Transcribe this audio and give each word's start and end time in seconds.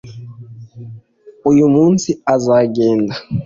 uyu 1.51 1.65
munsi 1.75 2.09
azagenda. 2.35 3.13